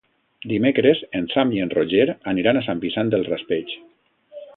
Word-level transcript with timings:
Dimecres 0.51 1.01
en 1.19 1.27
Sam 1.33 1.51
i 1.57 1.61
en 1.65 1.71
Roger 1.73 2.07
aniran 2.31 2.61
a 2.63 2.67
Sant 2.69 2.81
Vicent 2.87 3.13
del 3.13 3.27
Raspeig. 3.29 3.75